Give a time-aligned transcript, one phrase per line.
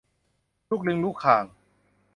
[0.69, 1.45] ลูกลิงลูกค่าง